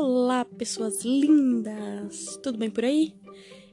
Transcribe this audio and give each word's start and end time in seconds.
Olá, 0.00 0.44
pessoas 0.44 1.04
lindas! 1.04 2.38
Tudo 2.40 2.56
bem 2.56 2.70
por 2.70 2.84
aí? 2.84 3.12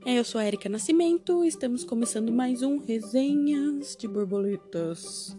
É, 0.04 0.18
eu 0.18 0.24
sou 0.24 0.42
a 0.42 0.46
Erika 0.48 0.68
Nascimento 0.68 1.46
e 1.46 1.48
estamos 1.48 1.84
começando 1.84 2.32
mais 2.32 2.64
um 2.64 2.80
Resenhas 2.80 3.96
de 3.96 4.08
Borboletas. 4.08 5.38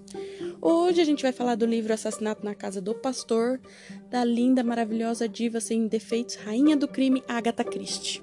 Hoje 0.63 1.01
a 1.01 1.05
gente 1.05 1.25
vai 1.25 1.33
falar 1.33 1.57
do 1.57 1.67
livro 1.67 1.93
Assassinato 1.93 2.45
na 2.45 2.55
Casa 2.55 2.81
do 2.81 2.95
Pastor, 2.95 3.61
da 4.09 4.23
linda, 4.23 4.63
maravilhosa 4.63 5.29
diva 5.29 5.59
sem 5.59 5.89
defeitos, 5.89 6.37
rainha 6.37 6.77
do 6.77 6.87
crime, 6.87 7.21
Agatha 7.27 7.65
Christie. 7.65 8.23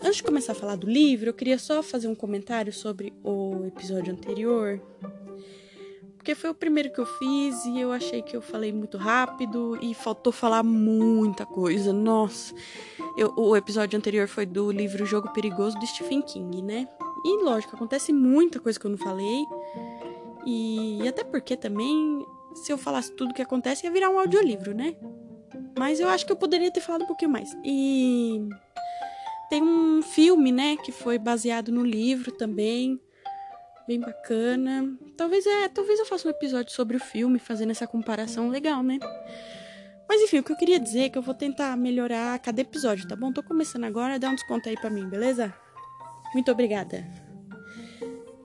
Antes 0.00 0.18
de 0.18 0.22
começar 0.22 0.52
a 0.52 0.54
falar 0.54 0.76
do 0.76 0.88
livro, 0.88 1.30
eu 1.30 1.34
queria 1.34 1.58
só 1.58 1.82
fazer 1.82 2.06
um 2.06 2.14
comentário 2.14 2.72
sobre 2.72 3.12
o 3.24 3.66
episódio 3.66 4.12
anterior, 4.12 4.80
porque 6.18 6.34
foi 6.34 6.50
o 6.50 6.54
primeiro 6.54 6.92
que 6.92 6.98
eu 6.98 7.06
fiz 7.06 7.64
e 7.64 7.80
eu 7.80 7.92
achei 7.92 8.20
que 8.20 8.36
eu 8.36 8.42
falei 8.42 8.72
muito 8.72 8.98
rápido 8.98 9.78
e 9.80 9.94
faltou 9.94 10.32
falar 10.32 10.62
muita 10.64 11.46
coisa. 11.46 11.92
Nossa, 11.92 12.52
eu, 13.16 13.32
o 13.36 13.56
episódio 13.56 13.96
anterior 13.96 14.26
foi 14.26 14.44
do 14.44 14.70
livro 14.70 15.06
Jogo 15.06 15.32
Perigoso 15.32 15.78
do 15.78 15.86
Stephen 15.86 16.20
King, 16.20 16.60
né? 16.60 16.88
E 17.24 17.42
lógico, 17.42 17.76
acontece 17.76 18.12
muita 18.12 18.58
coisa 18.58 18.78
que 18.78 18.84
eu 18.84 18.90
não 18.90 18.98
falei. 18.98 19.44
E, 20.44 21.02
e 21.02 21.08
até 21.08 21.22
porque 21.22 21.56
também, 21.56 22.26
se 22.54 22.72
eu 22.72 22.76
falasse 22.76 23.12
tudo 23.12 23.32
que 23.32 23.42
acontece, 23.42 23.86
ia 23.86 23.92
virar 23.92 24.10
um 24.10 24.18
audiolivro, 24.18 24.74
né? 24.74 24.96
Mas 25.78 26.00
eu 26.00 26.08
acho 26.08 26.26
que 26.26 26.32
eu 26.32 26.36
poderia 26.36 26.70
ter 26.70 26.80
falado 26.80 27.02
um 27.02 27.06
pouquinho 27.06 27.30
mais. 27.30 27.56
E 27.64 28.40
tem 29.48 29.62
um 29.62 30.02
filme, 30.02 30.50
né, 30.50 30.76
que 30.76 30.90
foi 30.90 31.16
baseado 31.16 31.70
no 31.70 31.84
livro 31.84 32.32
também 32.32 33.00
bem 33.88 33.98
bacana. 33.98 34.94
Talvez 35.16 35.46
é, 35.46 35.66
talvez 35.70 35.98
eu 35.98 36.04
faça 36.04 36.28
um 36.28 36.30
episódio 36.30 36.70
sobre 36.70 36.98
o 36.98 37.00
filme, 37.00 37.38
fazendo 37.38 37.70
essa 37.70 37.86
comparação 37.86 38.50
legal, 38.50 38.82
né? 38.82 38.98
Mas 40.06 40.20
enfim, 40.20 40.38
o 40.38 40.42
que 40.42 40.52
eu 40.52 40.56
queria 40.56 40.78
dizer 40.78 41.04
é 41.04 41.08
que 41.08 41.16
eu 41.16 41.22
vou 41.22 41.34
tentar 41.34 41.74
melhorar 41.74 42.38
cada 42.38 42.60
episódio, 42.60 43.08
tá 43.08 43.16
bom? 43.16 43.32
Tô 43.32 43.42
começando 43.42 43.84
agora, 43.84 44.18
dá 44.18 44.28
um 44.28 44.34
desconto 44.34 44.68
aí 44.68 44.76
pra 44.76 44.90
mim, 44.90 45.08
beleza? 45.08 45.54
Muito 46.34 46.52
obrigada. 46.52 47.02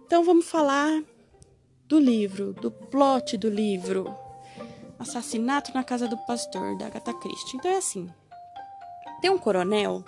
Então 0.06 0.24
vamos 0.24 0.50
falar 0.50 1.04
do 1.90 2.00
livro, 2.00 2.54
do 2.54 2.72
plot 2.72 3.38
do 3.38 3.50
livro. 3.50 4.16
Assassinato 4.98 5.74
na 5.74 5.84
Casa 5.84 6.08
do 6.08 6.18
Pastor, 6.26 6.78
da 6.78 6.86
Agatha 6.86 7.14
Christie. 7.14 7.58
Então 7.58 7.70
é 7.70 7.78
assim. 7.78 8.10
Tem 9.20 9.30
um 9.30 9.38
coronel 9.38 10.06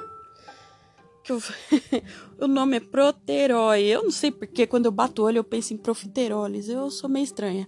que 1.26 1.32
eu... 1.32 1.42
o 2.40 2.48
nome 2.48 2.78
é 2.78 2.80
Proterói. 2.80 3.84
Eu 3.84 4.04
não 4.04 4.12
sei 4.12 4.32
porque 4.32 4.68
quando 4.68 4.86
eu 4.86 4.92
bato 4.92 5.22
o 5.22 5.26
olho 5.26 5.40
eu 5.40 5.44
penso 5.44 5.74
em 5.74 5.78
profiteroles. 5.78 6.70
Eu 6.70 6.90
sou 6.92 7.10
meio 7.10 7.24
estranha. 7.24 7.68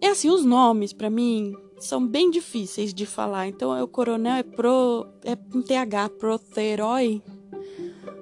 É 0.00 0.08
assim, 0.08 0.28
os 0.28 0.44
nomes 0.44 0.92
para 0.92 1.08
mim 1.08 1.56
são 1.78 2.06
bem 2.06 2.30
difíceis 2.30 2.92
de 2.92 3.06
falar. 3.06 3.46
Então, 3.46 3.74
é 3.74 3.82
o 3.82 3.88
coronel 3.88 4.36
é 4.36 4.42
pro 4.42 5.06
é 5.24 5.38
um 5.54 5.62
TH 5.62 6.10
Proterói. 6.18 7.22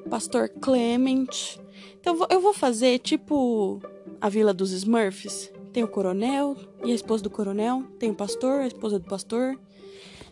Pastor 0.08 0.48
Clement. 0.48 1.58
Então 2.00 2.26
eu 2.30 2.40
vou 2.40 2.54
fazer 2.54 2.98
tipo 2.98 3.80
a 4.20 4.28
Vila 4.28 4.54
dos 4.54 4.72
Smurfs. 4.72 5.52
Tem 5.72 5.84
o 5.84 5.88
coronel 5.88 6.56
e 6.82 6.92
a 6.92 6.94
esposa 6.94 7.22
do 7.22 7.30
coronel, 7.30 7.84
tem 7.98 8.10
o 8.10 8.14
pastor, 8.14 8.60
a 8.60 8.66
esposa 8.66 8.98
do 8.98 9.04
pastor, 9.04 9.58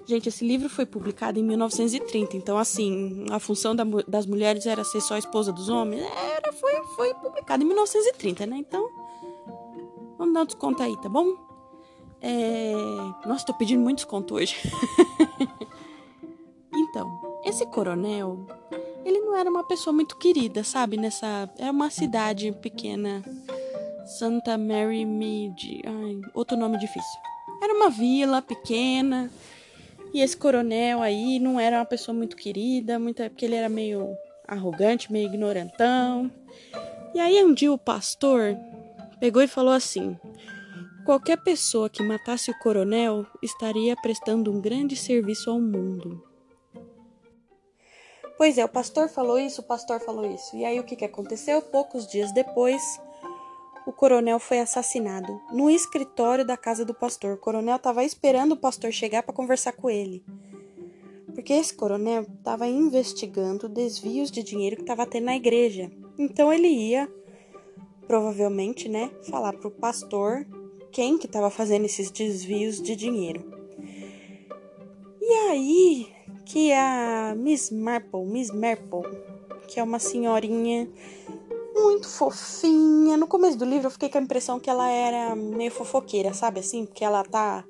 Gente, 0.07 0.29
esse 0.29 0.47
livro 0.47 0.69
foi 0.69 0.87
publicado 0.87 1.37
em 1.37 1.43
1930, 1.43 2.37
então 2.37 2.57
assim, 2.57 3.27
a 3.29 3.41
função 3.41 3.75
da, 3.75 3.83
das 4.07 4.25
mulheres 4.25 4.65
era 4.65 4.85
ser 4.85 5.01
só 5.01 5.15
a 5.15 5.19
esposa 5.19 5.53
dos 5.53 5.69
homens. 5.69 6.01
Era, 6.37 6.53
foi, 6.53 6.73
foi 6.95 7.15
publicado 7.15 7.65
em 7.65 7.67
1930, 7.67 8.47
né? 8.47 8.57
Então, 8.59 8.89
vamos 10.17 10.33
dar 10.33 10.43
um 10.43 10.47
desconto 10.47 10.81
aí, 10.81 10.97
tá 11.01 11.09
bom? 11.09 11.35
É... 12.23 12.73
Nossa, 13.27 13.47
tô 13.47 13.55
pedindo 13.55 13.83
muito 13.83 13.97
desconto 13.97 14.37
hoje. 14.37 14.55
então, 16.73 17.41
esse 17.45 17.67
coronel, 17.67 18.47
ele 19.05 19.19
não 19.19 19.35
era 19.35 19.51
uma 19.51 19.65
pessoa 19.65 19.93
muito 19.93 20.17
querida, 20.19 20.63
sabe? 20.63 20.97
Nessa, 20.97 21.51
era 21.59 21.73
uma 21.73 21.91
cidade 21.91 22.53
pequena, 22.53 23.25
Santa 24.21 24.57
Mary 24.57 25.05
Mead, 25.05 25.83
ai, 25.85 26.21
outro 26.33 26.57
nome 26.57 26.79
difícil. 26.79 27.21
Era 27.61 27.75
uma 27.75 27.91
vila 27.91 28.41
pequena 28.41 29.29
e 30.13 30.21
esse 30.21 30.37
coronel 30.37 31.03
aí 31.03 31.39
não 31.39 31.59
era 31.59 31.79
uma 31.79 31.85
pessoa 31.85 32.17
muito 32.17 32.37
querida, 32.37 32.99
muito, 32.99 33.23
porque 33.25 33.45
ele 33.45 33.55
era 33.55 33.69
meio 33.69 34.17
arrogante, 34.47 35.13
meio 35.13 35.27
ignorantão. 35.27 36.31
E 37.15 37.21
aí 37.21 37.43
um 37.45 37.53
dia 37.53 37.73
o 37.73 37.79
pastor 37.79 38.57
pegou 39.19 39.43
e 39.43 39.49
falou 39.49 39.73
assim: 39.73 40.17
Qualquer 41.05 41.37
pessoa 41.37 41.89
que 41.89 42.03
matasse 42.03 42.51
o 42.51 42.59
coronel 42.59 43.25
estaria 43.43 43.95
prestando 43.97 44.53
um 44.53 44.61
grande 44.61 44.97
serviço 44.97 45.51
ao 45.51 45.61
mundo. 45.61 46.23
Pois 48.37 48.59
é, 48.59 48.65
o 48.65 48.69
pastor 48.69 49.09
falou 49.09 49.39
isso, 49.39 49.61
o 49.61 49.65
pastor 49.65 50.01
falou 50.01 50.27
isso. 50.31 50.57
E 50.57 50.65
aí 50.65 50.79
o 50.79 50.85
que, 50.85 50.97
que 50.97 51.05
aconteceu? 51.05 51.63
Poucos 51.63 52.07
dias 52.07 52.33
depois, 52.33 52.83
o 53.87 53.93
coronel 53.93 54.41
foi 54.41 54.59
assassinado 54.59 55.41
no 55.53 55.71
escritório 55.71 56.45
da 56.45 56.57
casa 56.57 56.85
do 56.85 56.93
pastor. 56.93 57.35
O 57.35 57.39
coronel 57.39 57.77
estava 57.77 58.03
esperando 58.03 58.53
o 58.53 58.57
pastor 58.57 58.91
chegar 58.91 59.23
para 59.23 59.33
conversar 59.33 59.73
com 59.73 59.89
ele. 59.89 60.25
Porque 61.33 61.53
esse 61.53 61.73
coronel 61.73 62.23
estava 62.23 62.67
investigando 62.67 63.69
desvios 63.69 64.31
de 64.31 64.43
dinheiro 64.43 64.75
que 64.75 64.83
estava 64.83 65.07
tendo 65.07 65.27
na 65.27 65.37
igreja. 65.37 65.91
Então 66.19 66.53
ele 66.53 66.67
ia, 66.67 67.09
provavelmente, 68.09 68.89
né, 68.89 69.11
falar 69.31 69.53
para 69.53 69.69
o 69.69 69.71
pastor 69.71 70.45
quem 70.91 71.17
que 71.17 71.27
estava 71.27 71.49
fazendo 71.49 71.85
esses 71.85 72.11
desvios 72.11 72.83
de 72.83 72.97
dinheiro. 72.97 73.45
E 75.21 75.33
aí 75.51 76.13
que 76.45 76.73
a 76.73 77.35
Miss 77.37 77.71
Marple, 77.71 78.25
Miss 78.25 78.51
Marple, 78.51 79.03
que 79.69 79.79
é 79.79 79.83
uma 79.83 79.99
senhorinha 79.99 80.89
muito 81.87 82.09
fofinha. 82.09 83.17
No 83.17 83.29
começo 83.29 83.57
do 83.57 83.65
livro 83.65 83.87
eu 83.87 83.91
fiquei 83.91 84.09
com 84.09 84.19
a 84.19 84.21
impressão 84.21 84.59
que 84.59 84.69
ela 84.69 84.91
era 84.91 85.37
meio 85.37 85.71
fofoqueira, 85.71 86.35
sabe 86.35 86.61
assim? 86.61 86.85
Porque 86.85 87.05
ela 87.05 87.23
tá. 87.23 87.65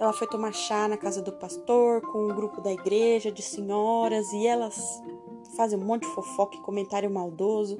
Ela 0.00 0.12
foi 0.12 0.26
tomar 0.26 0.52
chá 0.52 0.88
na 0.88 0.96
casa 0.96 1.22
do 1.22 1.30
pastor 1.32 2.00
com 2.00 2.24
um 2.24 2.34
grupo 2.34 2.60
da 2.60 2.72
igreja 2.72 3.30
de 3.30 3.40
senhoras 3.40 4.32
e 4.32 4.46
elas 4.46 5.00
fazem 5.56 5.78
um 5.78 5.84
monte 5.84 6.02
de 6.02 6.08
fofoca 6.08 6.56
e 6.56 6.60
comentário 6.60 7.08
maldoso. 7.08 7.76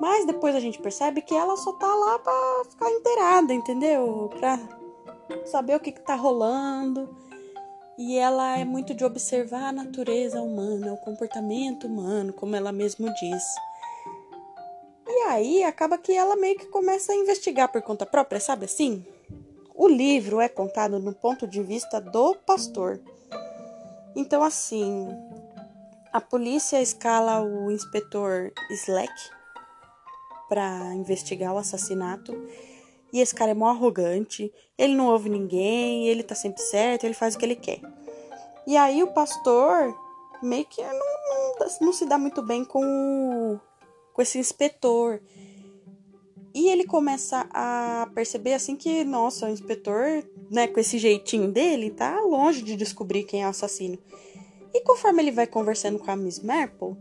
Mas 0.00 0.26
depois 0.26 0.56
a 0.56 0.60
gente 0.60 0.80
percebe 0.80 1.22
que 1.22 1.34
ela 1.34 1.56
só 1.56 1.72
tá 1.74 1.94
lá 1.94 2.18
pra 2.18 2.62
ficar 2.68 2.90
inteirada, 2.90 3.54
entendeu? 3.54 4.28
Pra 4.40 4.58
saber 5.44 5.76
o 5.76 5.80
que, 5.80 5.92
que 5.92 6.00
tá 6.00 6.16
rolando. 6.16 7.08
E 7.96 8.16
ela 8.16 8.58
é 8.58 8.64
muito 8.64 8.92
de 8.92 9.04
observar 9.04 9.68
a 9.68 9.72
natureza 9.72 10.40
humana, 10.40 10.94
o 10.94 10.96
comportamento 10.96 11.86
humano, 11.86 12.32
como 12.32 12.56
ela 12.56 12.72
mesma 12.72 13.12
diz. 13.12 13.44
Aí 15.30 15.62
acaba 15.62 15.96
que 15.96 16.12
ela 16.12 16.34
meio 16.34 16.58
que 16.58 16.66
começa 16.66 17.12
a 17.12 17.14
investigar 17.14 17.70
por 17.70 17.80
conta 17.82 18.04
própria, 18.04 18.40
sabe 18.40 18.64
assim? 18.64 19.06
O 19.76 19.86
livro 19.86 20.40
é 20.40 20.48
contado 20.48 20.98
no 20.98 21.12
ponto 21.12 21.46
de 21.46 21.62
vista 21.62 22.00
do 22.00 22.34
pastor. 22.34 23.00
Então, 24.16 24.42
assim, 24.42 25.06
a 26.12 26.20
polícia 26.20 26.82
escala 26.82 27.40
o 27.44 27.70
inspetor 27.70 28.50
Slack 28.72 29.12
para 30.48 30.92
investigar 30.94 31.54
o 31.54 31.58
assassinato. 31.58 32.34
E 33.12 33.20
esse 33.20 33.32
cara 33.32 33.52
é 33.52 33.54
mó 33.54 33.68
arrogante, 33.68 34.52
ele 34.76 34.96
não 34.96 35.06
ouve 35.06 35.28
ninguém, 35.28 36.08
ele 36.08 36.24
tá 36.24 36.34
sempre 36.34 36.60
certo, 36.60 37.04
ele 37.04 37.14
faz 37.14 37.36
o 37.36 37.38
que 37.38 37.44
ele 37.44 37.54
quer. 37.54 37.80
E 38.66 38.76
aí 38.76 39.00
o 39.00 39.12
pastor 39.12 39.96
meio 40.42 40.64
que 40.64 40.82
não, 40.82 40.92
não, 40.92 41.66
não 41.82 41.92
se 41.92 42.04
dá 42.04 42.18
muito 42.18 42.42
bem 42.42 42.64
com 42.64 43.60
com 44.20 44.22
esse 44.22 44.38
inspetor. 44.38 45.18
E 46.54 46.68
ele 46.68 46.84
começa 46.84 47.48
a 47.54 48.06
perceber 48.14 48.52
assim 48.52 48.76
que, 48.76 49.02
nossa, 49.02 49.46
o 49.46 49.48
inspetor, 49.48 50.22
né, 50.50 50.66
com 50.68 50.78
esse 50.78 50.98
jeitinho 50.98 51.50
dele, 51.50 51.90
tá 51.90 52.20
longe 52.20 52.62
de 52.62 52.76
descobrir 52.76 53.24
quem 53.24 53.42
é 53.42 53.46
o 53.46 53.50
assassino. 53.50 53.98
E 54.74 54.82
conforme 54.82 55.22
ele 55.22 55.30
vai 55.30 55.46
conversando 55.46 55.98
com 55.98 56.10
a 56.10 56.16
Miss 56.16 56.38
Marple, 56.40 56.96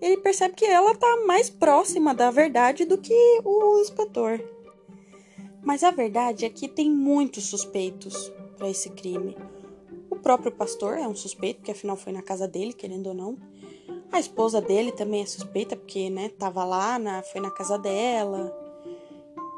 ele 0.00 0.16
percebe 0.16 0.54
que 0.54 0.64
ela 0.64 0.94
tá 0.94 1.24
mais 1.26 1.50
próxima 1.50 2.14
da 2.14 2.30
verdade 2.30 2.86
do 2.86 2.96
que 2.96 3.40
o 3.44 3.78
inspetor. 3.80 4.40
Mas 5.62 5.84
a 5.84 5.90
verdade 5.90 6.46
é 6.46 6.48
que 6.48 6.68
tem 6.68 6.90
muitos 6.90 7.44
suspeitos 7.44 8.32
para 8.56 8.70
esse 8.70 8.88
crime. 8.88 9.36
O 10.08 10.16
próprio 10.16 10.50
pastor 10.50 10.96
é 10.96 11.06
um 11.06 11.14
suspeito, 11.14 11.58
porque 11.58 11.72
afinal 11.72 11.96
foi 11.96 12.12
na 12.12 12.22
casa 12.22 12.48
dele, 12.48 12.72
querendo 12.72 13.08
ou 13.08 13.14
não. 13.14 13.36
A 14.12 14.20
esposa 14.20 14.60
dele 14.60 14.92
também 14.92 15.22
é 15.22 15.26
suspeita, 15.26 15.74
porque, 15.74 16.10
né, 16.10 16.28
tava 16.38 16.64
lá, 16.64 16.98
na, 16.98 17.22
foi 17.22 17.40
na 17.40 17.50
casa 17.50 17.78
dela. 17.78 18.54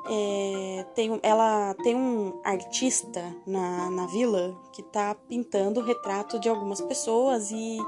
É, 0.09 0.87
tem, 0.95 1.19
ela 1.23 1.75
tem 1.83 1.97
um 1.97 2.41
artista 2.45 3.35
na, 3.45 3.91
na 3.91 4.07
vila 4.07 4.55
que 4.73 4.83
tá 4.83 5.17
pintando 5.29 5.81
o 5.81 5.83
retrato 5.83 6.39
de 6.39 6.49
algumas 6.49 6.81
pessoas 6.81 7.51
e 7.51 7.79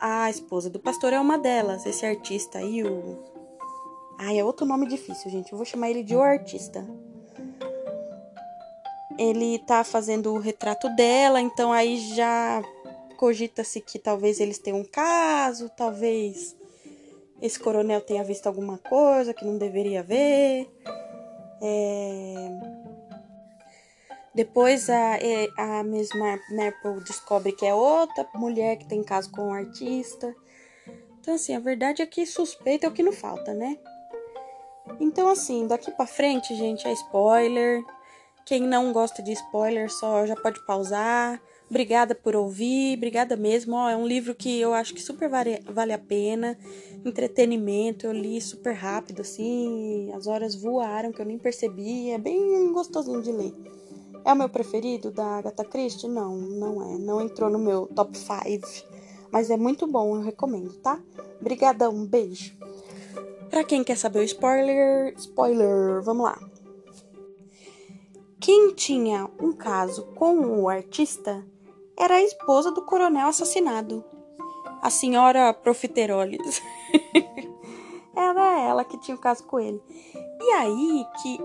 a 0.00 0.30
esposa 0.30 0.70
do 0.70 0.80
pastor 0.80 1.12
é 1.12 1.20
uma 1.20 1.36
delas. 1.36 1.84
Esse 1.84 2.06
artista 2.06 2.58
aí, 2.58 2.82
o. 2.82 3.18
Ai, 4.18 4.38
é 4.38 4.44
outro 4.44 4.64
nome 4.64 4.86
difícil, 4.86 5.30
gente. 5.30 5.52
Eu 5.52 5.58
vou 5.58 5.66
chamar 5.66 5.90
ele 5.90 6.02
de 6.02 6.16
o 6.16 6.22
artista. 6.22 6.86
Ele 9.18 9.58
tá 9.58 9.84
fazendo 9.84 10.32
o 10.32 10.38
retrato 10.38 10.88
dela, 10.96 11.38
então 11.38 11.70
aí 11.70 11.98
já 12.14 12.62
cogita-se 13.20 13.82
que 13.82 13.98
talvez 13.98 14.40
eles 14.40 14.58
tenham 14.58 14.80
um 14.80 14.84
caso, 14.84 15.68
talvez 15.76 16.56
esse 17.42 17.60
coronel 17.60 18.00
tenha 18.00 18.24
visto 18.24 18.46
alguma 18.46 18.78
coisa 18.78 19.34
que 19.34 19.44
não 19.44 19.58
deveria 19.58 20.02
ver. 20.02 20.66
É... 21.60 22.48
Depois 24.34 24.88
a, 24.88 25.18
é, 25.18 25.48
a 25.58 25.82
Miss 25.82 26.08
Marple 26.14 27.04
descobre 27.04 27.52
que 27.52 27.66
é 27.66 27.74
outra 27.74 28.26
mulher 28.34 28.76
que 28.76 28.86
tem 28.86 29.04
caso 29.04 29.30
com 29.30 29.48
um 29.48 29.52
artista. 29.52 30.34
Então, 31.20 31.34
assim, 31.34 31.54
a 31.54 31.60
verdade 31.60 32.00
é 32.00 32.06
que 32.06 32.24
suspeita 32.24 32.86
é 32.86 32.88
o 32.88 32.92
que 32.92 33.02
não 33.02 33.12
falta, 33.12 33.52
né? 33.52 33.76
Então, 34.98 35.28
assim, 35.28 35.66
daqui 35.66 35.90
pra 35.90 36.06
frente, 36.06 36.56
gente, 36.56 36.88
é 36.88 36.92
spoiler. 36.92 37.84
Quem 38.46 38.62
não 38.62 38.94
gosta 38.94 39.22
de 39.22 39.32
spoiler 39.32 39.90
só 39.90 40.24
já 40.24 40.36
pode 40.36 40.64
pausar. 40.64 41.38
Obrigada 41.70 42.16
por 42.16 42.34
ouvir, 42.34 42.96
obrigada 42.96 43.36
mesmo. 43.36 43.76
Ó, 43.76 43.88
é 43.88 43.96
um 43.96 44.04
livro 44.04 44.34
que 44.34 44.60
eu 44.60 44.74
acho 44.74 44.92
que 44.92 45.00
super 45.00 45.28
vale, 45.28 45.62
vale 45.72 45.92
a 45.92 45.98
pena. 45.98 46.58
Entretenimento, 47.04 48.06
eu 48.06 48.12
li 48.12 48.40
super 48.40 48.74
rápido, 48.74 49.22
assim. 49.22 50.12
As 50.12 50.26
horas 50.26 50.56
voaram 50.56 51.12
que 51.12 51.22
eu 51.22 51.24
nem 51.24 51.38
percebi. 51.38 52.10
É 52.10 52.18
bem 52.18 52.72
gostosinho 52.72 53.22
de 53.22 53.30
ler. 53.30 53.54
É 54.24 54.32
o 54.32 54.36
meu 54.36 54.48
preferido 54.48 55.12
da 55.12 55.38
Agatha 55.38 55.64
Christie? 55.64 56.08
Não, 56.08 56.36
não 56.36 56.82
é. 56.82 56.98
Não 56.98 57.20
entrou 57.20 57.48
no 57.48 57.58
meu 57.58 57.86
top 57.86 58.18
5. 58.18 58.68
Mas 59.30 59.48
é 59.48 59.56
muito 59.56 59.86
bom, 59.86 60.16
eu 60.16 60.22
recomendo, 60.22 60.74
tá? 60.78 61.00
Obrigadão, 61.40 61.94
um 61.94 62.04
beijo. 62.04 62.52
Pra 63.48 63.62
quem 63.62 63.84
quer 63.84 63.96
saber 63.96 64.18
o 64.18 64.24
spoiler, 64.24 65.14
spoiler, 65.16 66.02
vamos 66.02 66.24
lá. 66.24 66.38
Quem 68.40 68.74
tinha 68.74 69.30
um 69.40 69.52
caso 69.52 70.06
com 70.16 70.62
o 70.62 70.68
artista 70.68 71.44
era 72.00 72.14
a 72.14 72.22
esposa 72.22 72.70
do 72.70 72.82
coronel 72.82 73.28
assassinado, 73.28 74.02
a 74.80 74.88
senhora 74.88 75.52
Profiteroles. 75.52 76.62
era 78.16 78.60
ela 78.60 78.84
que 78.84 78.98
tinha 78.98 79.14
o 79.14 79.20
caso 79.20 79.44
com 79.44 79.60
ele. 79.60 79.80
E 80.40 80.52
aí 80.52 81.06
que 81.20 81.38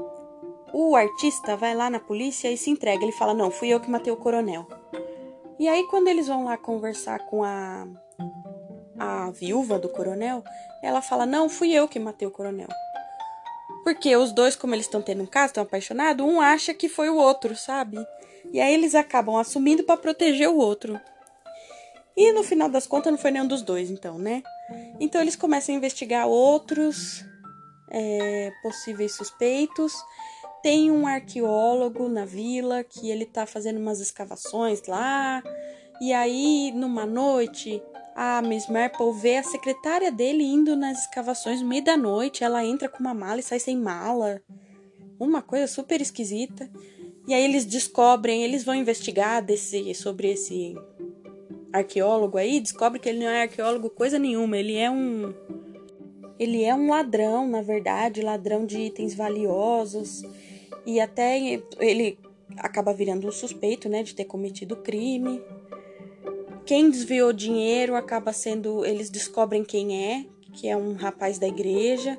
o 0.74 0.96
artista 0.96 1.56
vai 1.56 1.75
lá 1.75 1.90
na 1.90 2.00
polícia 2.00 2.52
e 2.52 2.57
se 2.57 2.69
entrega. 2.69 3.04
Ele 3.04 3.12
fala: 3.12 3.34
Não, 3.34 3.52
fui 3.52 3.68
eu 3.68 3.80
que 3.80 3.90
matei 3.90 4.12
o 4.12 4.18
coronel. 4.18 4.66
E 5.60 5.68
aí, 5.68 5.84
quando 5.88 6.07
eles 6.07 6.28
vão 6.28 6.46
lá 6.46 6.58
conversar 6.58 7.19
com 7.28 7.44
a, 7.44 7.88
a 8.98 9.31
viúva 9.31 9.78
do 9.78 9.90
coronel, 9.90 10.44
ela 10.81 11.01
fala: 11.01 11.25
Não, 11.25 11.50
fui 11.50 11.72
eu 11.74 11.88
que 11.88 12.00
matei 12.00 12.28
o 12.28 12.31
coronel. 12.31 12.69
Porque 13.86 14.18
os 14.18 14.32
dois, 14.32 14.56
como 14.56 14.74
eles 14.74 14.88
estão 14.88 15.00
tendo 15.00 15.22
um 15.22 15.28
caso, 15.28 15.52
estão 15.52 15.64
apaixonados, 15.64 16.26
um 16.26 16.42
acha 16.42 16.74
que 16.74 16.90
foi 16.90 17.08
o 17.08 17.18
outro, 17.18 17.56
sabe? 17.56 18.04
E 18.52 18.60
aí 18.60 18.74
eles 18.74 18.96
acabam 18.96 19.36
assumindo 19.36 19.84
para 19.84 19.96
proteger 19.96 20.50
o 20.50 20.58
outro. 20.58 21.00
E 22.18 22.32
no 22.32 22.42
final 22.42 22.68
das 22.68 22.88
contas 22.88 23.12
não 23.12 23.20
foi 23.20 23.30
nenhum 23.30 23.46
dos 23.46 23.62
dois, 23.62 23.92
então, 23.92 24.18
né? 24.18 24.42
Então 25.00 25.22
eles 25.22 25.36
começam 25.36 25.76
a 25.76 25.78
investigar 25.78 26.26
outros 26.28 27.24
é, 27.92 28.52
possíveis 28.64 29.14
suspeitos. 29.14 29.94
Tem 30.64 30.90
um 30.90 31.06
arqueólogo 31.06 32.10
na 32.10 32.26
vila 32.26 32.84
que 32.84 33.12
ele 33.12 33.24
tá 33.24 33.46
fazendo 33.46 33.78
umas 33.78 34.00
escavações 34.00 34.82
lá. 34.88 35.44
E 36.02 36.12
aí, 36.12 36.72
numa 36.74 37.06
noite, 37.06 37.84
a 38.15 38.41
Miss 38.41 38.69
Marple 38.69 39.12
vê 39.12 39.35
a 39.35 39.44
secretária 39.44 40.09
dele 40.09 40.44
indo 40.44 40.73
nas 40.75 41.01
escavações 41.01 41.62
meio 41.62 41.83
da 41.83 41.97
noite. 41.97 42.45
Ela 42.45 42.63
entra 42.63 42.88
com 42.88 43.00
uma 43.00 43.13
mala 43.13 43.41
e 43.41 43.44
sai 43.44 43.59
sem 43.59 43.77
mala. 43.77 44.41
Uma 45.19 45.41
coisa 45.41 45.67
super 45.67 46.00
esquisita. 46.00 46.69
E 47.27 47.33
aí 47.33 47.44
eles 47.44 47.65
descobrem, 47.65 48.44
eles 48.44 48.63
vão 48.63 48.73
investigar 48.73 49.44
desse, 49.44 49.94
sobre 49.94 50.31
esse 50.31 50.75
arqueólogo 51.73 52.38
aí, 52.38 52.62
descobre 52.62 53.00
que 53.00 53.09
ele 53.09 53.19
não 53.19 53.27
é 53.27 53.41
arqueólogo 53.41 53.89
coisa 53.89 54.17
nenhuma, 54.17 54.57
ele 54.57 54.77
é 54.77 54.89
um 54.89 55.33
ele 56.39 56.63
é 56.63 56.73
um 56.75 56.89
ladrão, 56.89 57.47
na 57.47 57.62
verdade, 57.62 58.21
ladrão 58.21 58.65
de 58.65 58.77
itens 58.77 59.13
valiosos. 59.15 60.21
E 60.85 61.00
até 61.00 61.39
ele 61.79 62.19
acaba 62.57 62.94
virando 62.94 63.27
um 63.27 63.31
suspeito, 63.31 63.88
né, 63.88 64.03
de 64.03 64.13
ter 64.13 64.25
cometido 64.25 64.75
crime. 64.75 65.41
Quem 66.65 66.89
desviou 66.89 67.31
dinheiro 67.31 67.95
acaba 67.95 68.33
sendo, 68.33 68.85
eles 68.85 69.09
descobrem 69.09 69.63
quem 69.63 70.03
é, 70.12 70.25
que 70.53 70.67
é 70.67 70.75
um 70.75 70.94
rapaz 70.94 71.38
da 71.38 71.47
igreja. 71.47 72.17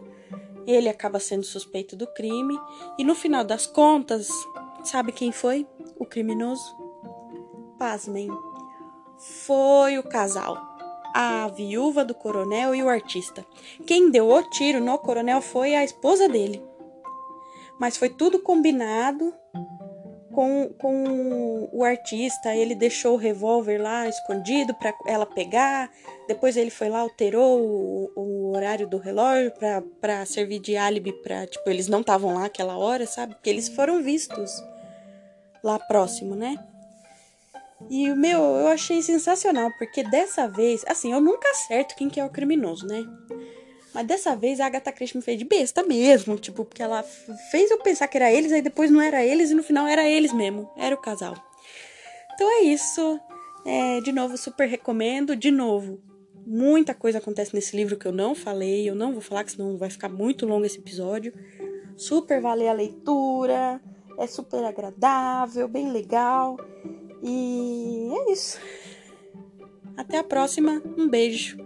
Ele 0.67 0.89
acaba 0.89 1.21
sendo 1.21 1.45
suspeito 1.45 1.97
do 1.97 2.07
crime 2.07 2.59
e 2.99 3.05
no 3.05 3.15
final 3.15 3.45
das 3.45 3.67
contas, 3.67 4.29
Sabe 4.87 5.11
quem 5.11 5.33
foi 5.33 5.67
o 5.99 6.07
criminoso? 6.07 6.77
Pasmem. 7.77 8.29
Foi 9.19 9.99
o 9.99 10.03
casal. 10.05 10.57
A 11.13 11.49
viúva 11.49 12.05
do 12.05 12.15
coronel 12.15 12.73
e 12.73 12.85
o 12.85 12.89
artista. 12.89 13.45
Quem 13.85 14.13
deu 14.13 14.29
o 14.29 14.43
tiro 14.49 14.81
no 14.81 14.97
coronel 14.97 15.43
foi 15.43 15.75
a 15.75 15.83
esposa 15.83 16.29
dele. 16.29 16.63
Mas 17.81 17.97
foi 17.97 18.11
tudo 18.11 18.39
combinado 18.39 19.35
com, 20.37 20.69
com 20.79 21.69
o 21.73 21.83
artista. 21.83 22.55
Ele 22.55 22.75
deixou 22.75 23.15
o 23.15 23.17
revólver 23.17 23.79
lá 23.79 24.07
escondido 24.07 24.75
para 24.75 24.95
ela 25.07 25.25
pegar. 25.25 25.91
Depois 26.29 26.59
ele 26.59 26.71
foi 26.71 26.91
lá, 26.91 26.99
alterou 26.99 27.59
o, 27.59 28.13
o 28.15 28.55
horário 28.55 28.87
do 28.87 28.99
relógio 28.99 29.51
para 29.99 30.27
servir 30.27 30.59
de 30.59 30.77
álibi 30.77 31.13
para 31.23 31.47
tipo 31.47 31.69
eles 31.71 31.89
não 31.89 32.03
estavam 32.03 32.35
lá 32.35 32.45
aquela 32.45 32.77
hora, 32.77 33.07
sabe? 33.07 33.35
Porque 33.35 33.49
eles 33.49 33.71
foram 33.71 34.03
vistos 34.03 34.53
lá 35.65 35.79
próximo, 35.79 36.35
né? 36.37 36.55
E 37.89 38.11
o 38.11 38.17
meu, 38.17 38.39
eu 38.39 38.69
achei 38.69 39.03
sensacional, 39.03 39.71
porque 39.79 40.03
dessa 40.03 40.49
vez, 40.49 40.83
assim, 40.87 41.13
eu 41.13 41.21
nunca 41.21 41.49
acerto 41.51 41.95
quem 41.95 42.09
que 42.09 42.19
é 42.21 42.25
o 42.25 42.31
criminoso, 42.31 42.87
né? 42.87 43.05
Mas 43.95 44.07
dessa 44.07 44.37
vez 44.37 44.61
a 44.61 44.67
Agatha 44.67 44.93
Christie 44.93 45.17
me 45.17 45.23
fez 45.23 45.39
de 45.39 45.45
besta 45.45 45.83
mesmo, 45.83 46.37
tipo, 46.37 46.65
porque 46.65 46.83
ela 46.83 47.03
fez 47.51 47.71
eu 47.71 47.79
pensar 47.79 48.09
que 48.09 48.17
era 48.17 48.31
eles, 48.31 48.53
aí 48.53 48.61
depois 48.61 48.91
não 48.91 49.01
era 49.01 49.25
eles 49.25 49.51
e 49.51 49.55
no 49.55 49.63
final 49.63 49.87
era 49.87 50.09
eles 50.09 50.33
mesmo, 50.33 50.71
era 50.77 50.95
o 50.95 51.01
casal. 51.01 51.35
Então 52.35 52.51
é 52.61 52.63
isso. 52.65 53.21
É, 53.65 54.01
de 54.01 54.13
novo, 54.13 54.37
super 54.37 54.69
recomendo. 54.69 55.35
De 55.35 55.51
novo, 55.51 56.01
muita 56.47 56.95
coisa 56.95 57.19
acontece 57.19 57.55
nesse 57.55 57.77
livro 57.77 57.97
que 57.97 58.07
eu 58.07 58.13
não 58.13 58.35
falei, 58.35 58.89
eu 58.89 58.95
não 58.95 59.13
vou 59.13 59.23
falar, 59.23 59.45
que 59.45 59.53
senão 59.53 59.77
vai 59.77 59.91
ficar 59.91 60.09
muito 60.09 60.47
longo 60.47 60.67
esse 60.67 60.79
episódio. 60.79 61.33
Super 61.97 62.41
vale 62.41 62.69
a 62.69 62.73
leitura 62.73 63.81
é 64.19 64.27
super 64.27 64.65
agradável, 64.65 65.69
bem 65.69 65.91
legal. 65.91 66.57
E 67.23 68.09
é 68.13 68.33
isso. 68.33 68.59
Até 69.97 70.19
a 70.19 70.25
próxima. 70.25 70.83
Um 70.97 71.09
beijo. 71.09 71.59